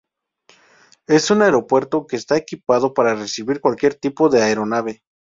Es 1.05 1.29
un 1.29 1.43
aeropuerto 1.43 2.07
que 2.07 2.15
está 2.15 2.35
equipado 2.35 2.95
para 2.95 3.13
recibir 3.13 3.61
cualquier 3.61 3.93
tipo 3.93 4.29
de 4.29 4.41
aeronave. 4.41 5.03